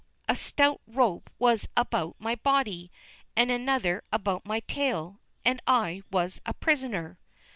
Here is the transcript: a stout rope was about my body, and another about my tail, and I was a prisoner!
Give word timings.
a 0.27 0.35
stout 0.35 0.81
rope 0.87 1.29
was 1.37 1.69
about 1.77 2.15
my 2.17 2.33
body, 2.33 2.91
and 3.35 3.51
another 3.51 4.03
about 4.11 4.43
my 4.47 4.59
tail, 4.61 5.19
and 5.45 5.61
I 5.67 6.01
was 6.09 6.41
a 6.43 6.55
prisoner! 6.55 7.19